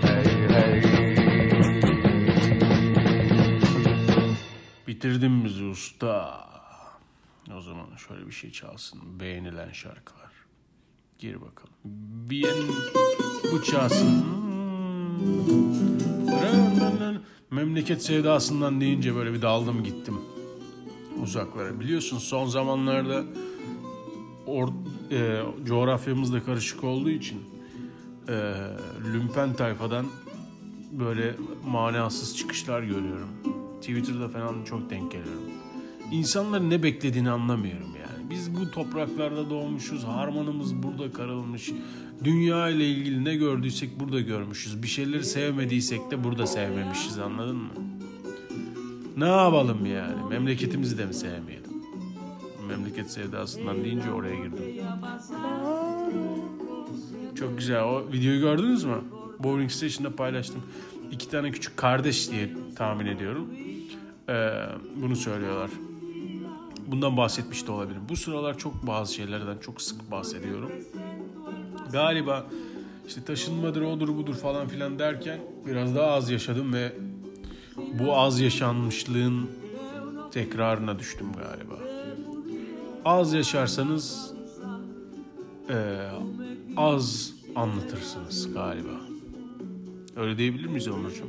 [0.03, 0.82] Hey hey
[4.88, 6.43] Bitirdin bizi usta.
[8.08, 9.20] Şöyle bir şey çalsın.
[9.20, 10.32] Beğenilen şarkılar.
[11.20, 11.74] Gir bakalım.
[12.30, 12.58] Bien
[13.51, 14.26] bu çalsın.
[17.51, 20.16] Memleket sevdasından deyince böyle bir daldım gittim
[21.24, 21.80] uzaklara.
[21.80, 23.24] Biliyorsun son zamanlarda
[24.45, 24.68] or,
[25.12, 27.41] e, coğrafyamız da karışık olduğu için
[28.28, 28.54] e,
[29.14, 30.06] lümpen tayfadan
[30.91, 31.36] böyle
[31.66, 33.30] manasız çıkışlar görüyorum.
[33.82, 35.43] Twitter'da falan çok denk geliyorum.
[36.12, 37.93] İnsanların ne beklediğini anlamıyorum
[38.30, 41.71] Biz bu topraklarda doğmuşuz, harmanımız burada karılmış.
[42.24, 44.84] Dünya ile ilgili ne gördüysek burada görmüşüz.
[44.84, 47.69] Bir şeyleri sevmediysek de burada sevmemişiz anladın mı?
[49.17, 50.30] Ne yapalım yani?
[50.30, 51.71] Memleketimizi de mi sevmeyelim?
[52.67, 54.63] Memleket sevdasından deyince oraya girdim.
[57.36, 57.84] Çok güzel.
[57.84, 58.95] O videoyu gördünüz mü?
[59.39, 60.61] Bowling Station'da paylaştım.
[61.11, 63.47] İki tane küçük kardeş diye tahmin ediyorum.
[64.30, 64.49] Ee,
[64.95, 65.69] bunu söylüyorlar.
[66.88, 68.01] Bundan bahsetmiş de olabilirim.
[68.09, 70.71] Bu sıralar çok bazı şeylerden çok sık bahsediyorum.
[71.91, 72.45] Galiba
[73.07, 76.93] işte taşınmadır odur budur falan filan derken biraz daha az yaşadım ve
[77.99, 79.49] bu az yaşanmışlığın
[80.31, 81.73] tekrarına düştüm galiba.
[83.05, 84.34] Az yaşarsanız
[85.69, 86.09] eee,
[86.77, 89.01] az anlatırsınız galiba.
[90.15, 91.27] Öyle diyebilir miyiz Onurcuğum?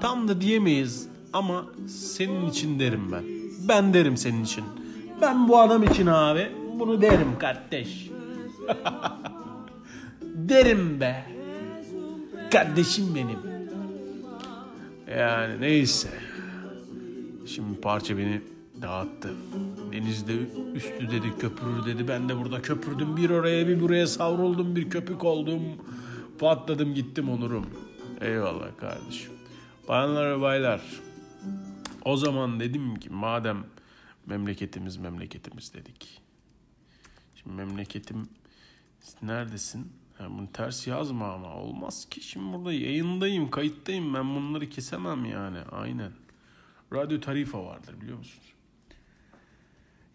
[0.00, 3.33] Tam da diyemeyiz ama senin için derim ben.
[3.68, 4.64] Ben derim senin için.
[5.20, 6.48] Ben bu adam için abi
[6.78, 8.10] bunu derim kardeş.
[10.22, 11.24] derim be.
[12.52, 13.38] Kardeşim benim.
[15.18, 16.08] Yani neyse.
[17.46, 18.40] Şimdi parça beni
[18.82, 19.34] dağıttı.
[19.92, 20.32] Denizde
[20.74, 22.08] üstü dedi köpürür dedi.
[22.08, 23.16] Ben de burada köpürdüm.
[23.16, 24.76] Bir oraya bir buraya savruldum.
[24.76, 25.62] Bir köpük oldum.
[26.38, 27.66] Patladım gittim onurum.
[28.20, 29.32] Eyvallah kardeşim.
[29.88, 30.80] Bayanlar ve baylar.
[32.04, 33.64] O zaman dedim ki madem
[34.26, 36.22] memleketimiz memleketimiz dedik.
[37.34, 38.28] Şimdi memleketim
[39.22, 39.92] neredesin?
[40.18, 42.20] Ha, bunu ters yazma ama olmaz ki.
[42.20, 44.14] Şimdi burada yayındayım, kayıttayım.
[44.14, 45.58] Ben bunları kesemem yani.
[45.58, 46.12] Aynen.
[46.92, 48.52] Radyo Tarifa vardır biliyor musunuz?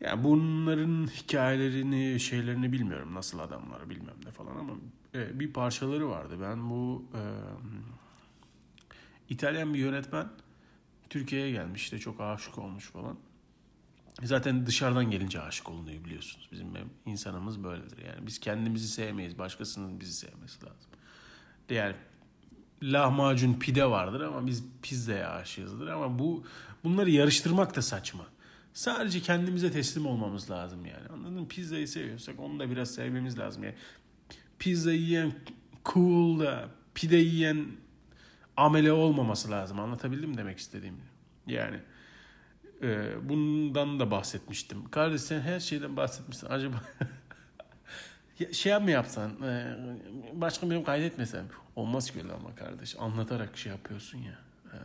[0.01, 3.13] Yani bunların hikayelerini, şeylerini bilmiyorum.
[3.13, 4.73] Nasıl adamlar bilmem ne falan ama
[5.15, 6.37] e, bir parçaları vardı.
[6.41, 7.21] Ben bu e,
[9.29, 10.27] İtalyan bir yönetmen
[11.09, 13.17] Türkiye'ye gelmiş işte çok aşık olmuş falan.
[14.23, 16.49] Zaten dışarıdan gelince aşık olunuyor biliyorsunuz.
[16.51, 16.67] Bizim
[17.05, 17.97] insanımız böyledir.
[18.05, 19.39] Yani biz kendimizi sevmeyiz.
[19.39, 20.91] Başkasının bizi sevmesi lazım.
[21.69, 21.95] Yani
[22.83, 25.87] lahmacun pide vardır ama biz pizzaya aşığızdır.
[25.87, 26.43] Ama bu
[26.83, 28.25] bunları yarıştırmak da saçma.
[28.73, 31.07] Sadece kendimize teslim olmamız lazım yani.
[31.13, 31.47] Anladın mı?
[31.47, 33.63] Pizzayı seviyorsak onu da biraz sevmemiz lazım.
[33.63, 33.75] Yani
[34.59, 35.33] pizza yiyen
[35.85, 37.67] cool da pide yiyen
[38.59, 39.79] amele olmaması lazım.
[39.79, 41.01] Anlatabildim demek istediğimi?
[41.47, 41.79] Yani
[42.81, 44.89] e, bundan da bahsetmiştim.
[44.89, 46.47] Kardeş sen her şeyden bahsetmişsin.
[46.47, 46.83] Acaba
[48.51, 49.77] şey mi yapsan, e,
[50.33, 51.45] başka benim kaydetmesem.
[51.75, 52.95] Olmaz ki öyle ama kardeş.
[52.99, 54.37] Anlatarak şey yapıyorsun ya.
[54.71, 54.77] Ha.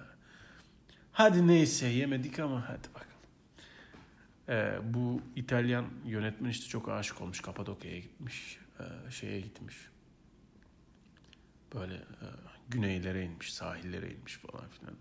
[1.12, 3.14] Hadi neyse yemedik ama hadi bakalım.
[4.48, 7.40] E, bu İtalyan yönetmen işte çok aşık olmuş.
[7.40, 8.58] Kapadokya'ya gitmiş.
[8.80, 9.76] e, şeye gitmiş.
[11.74, 12.26] Böyle e,
[12.68, 14.94] güneylere inmiş, sahillere inmiş falan filan.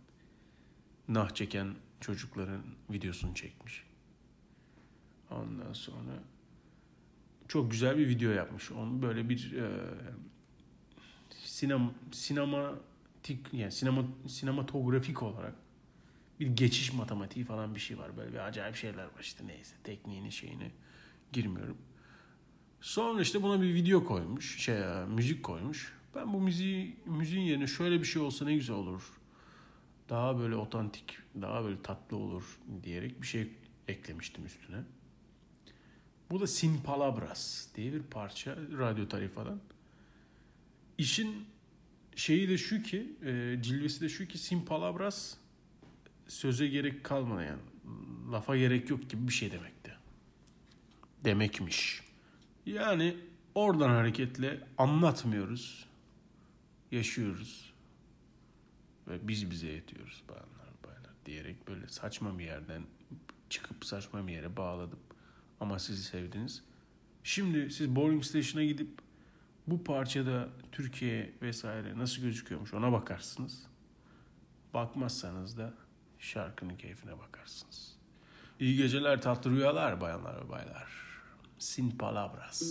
[1.08, 3.84] Nah çeken çocukların videosunu çekmiş.
[5.32, 6.24] Ondan sonra
[7.48, 8.72] çok güzel bir video yapmış.
[8.72, 9.70] Onu böyle bir e,
[11.30, 15.56] sinema sinematik yani sinema sinematografik olarak
[16.40, 18.18] bir geçiş matematiği falan bir şey var.
[18.18, 20.72] Böyle bir acayip şeyler var işte neyse tekniğini şeyini
[21.32, 21.78] girmiyorum.
[22.82, 25.94] Sonra işte buna bir video koymuş, şey e, müzik koymuş.
[26.16, 29.02] Ben bu müziği müziğin yerine şöyle bir şey olsa ne güzel olur.
[30.10, 33.50] Daha böyle otantik, daha böyle tatlı olur diyerek bir şey
[33.88, 34.78] eklemiştim üstüne.
[36.32, 39.62] Bu da Sin Palabras diye bir parça Radyo Tarifa'dan.
[40.98, 41.46] işin
[42.16, 45.38] şeyi de şu ki, e, cilvesi de şu ki simpalabras
[46.28, 47.60] söze gerek kalmayan,
[48.32, 49.92] lafa gerek yok gibi bir şey demekti.
[51.26, 52.02] Demekmiş.
[52.66, 53.18] Yani
[53.56, 55.86] oradan hareketle anlatmıyoruz,
[56.94, 57.74] yaşıyoruz
[59.08, 62.84] ve biz bize yetiyoruz bayanlar baylar diyerek böyle saçma bir yerden
[63.50, 65.00] çıkıp saçma bir yere bağladım.
[65.60, 66.64] Ama sizi sevdiniz.
[67.24, 68.90] Şimdi siz Bowling Station'a gidip
[69.68, 73.66] bu parçada Türkiye vesaire nasıl gözüküyormuş ona bakarsınız.
[74.74, 75.74] Bakmazsanız da
[76.20, 77.96] şarkının keyfine bakarsınız.
[78.60, 80.88] İyi geceler, tatlı rüyalar bayanlar ve baylar.
[81.60, 82.62] Sin palabras.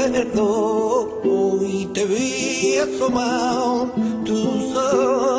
[0.00, 3.92] Acuerdo y te vi asomado
[4.24, 5.31] tus ojos.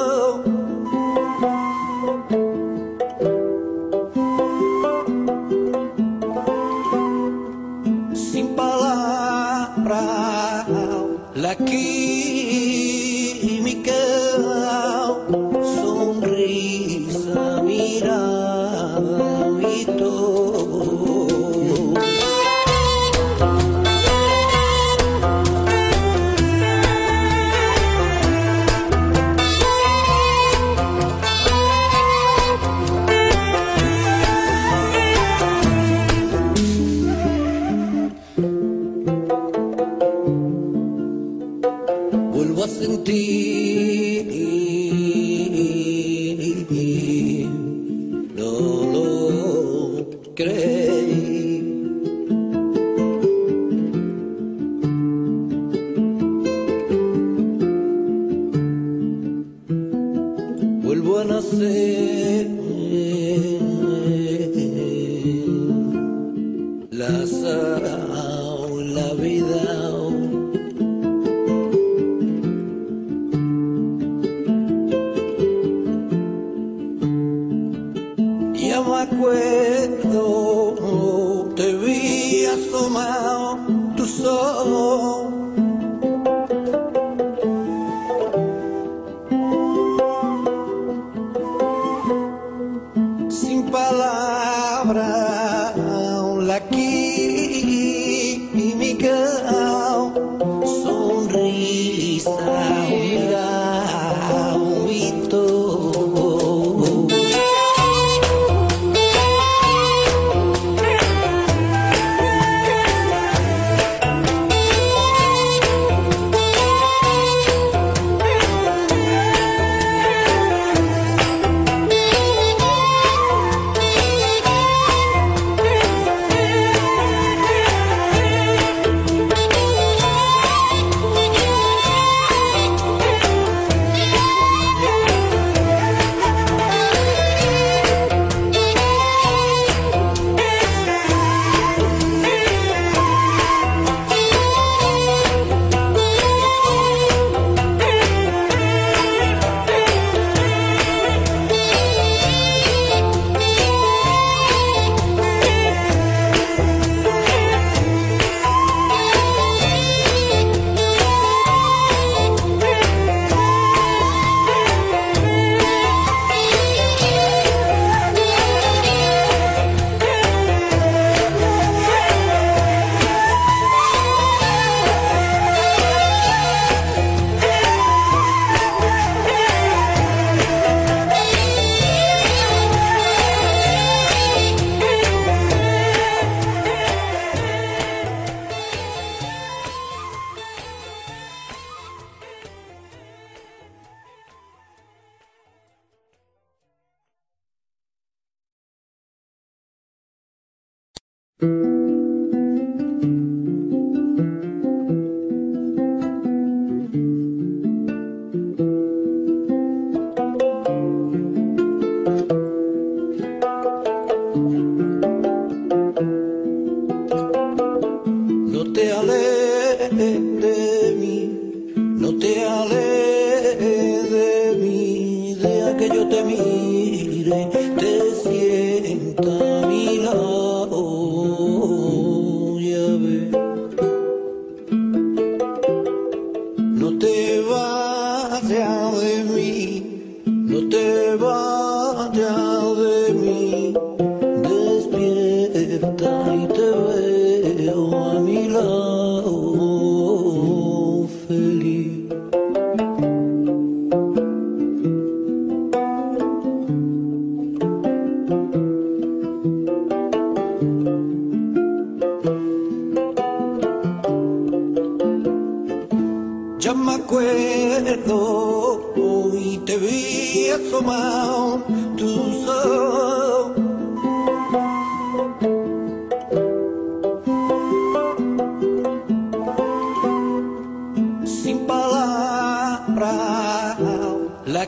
[284.54, 284.68] La